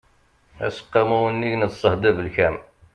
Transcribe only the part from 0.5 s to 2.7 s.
aseqqamu unnig n ṣṣehd abelkam